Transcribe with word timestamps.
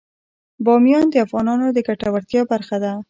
بامیان 0.65 1.05
د 1.11 1.15
افغانانو 1.25 1.67
د 1.71 1.77
ګټورتیا 1.87 2.41
برخه 2.51 2.77
ده. 2.83 2.93